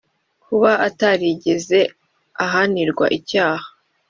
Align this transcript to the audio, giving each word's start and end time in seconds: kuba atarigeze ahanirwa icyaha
kuba 0.45 0.71
atarigeze 0.87 1.79
ahanirwa 2.43 3.05
icyaha 3.17 3.67